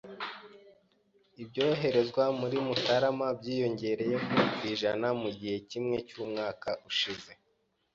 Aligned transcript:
Ibyoherezwa 1.43 2.23
muri 2.39 2.57
Mutarama 2.67 3.27
byariyongereyeho 3.39 4.27
% 5.17 5.23
mugihe 5.25 5.57
kimwe 5.69 5.97
cyumwaka 6.07 6.69
ushize. 6.89 7.31